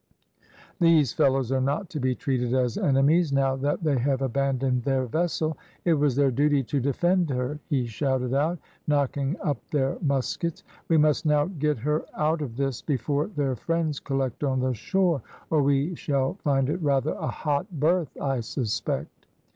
[0.79, 5.05] "These fellows are not to be treated as enemies, now that they have abandoned their
[5.05, 5.55] vessel.
[5.85, 10.63] It was their duty to defend her," he shouted out, knocking up their muskets.
[10.87, 15.21] "We must now get her out of this before their friends collect on the shore,
[15.51, 19.27] or we shall find it rather a hot berth, I suspect."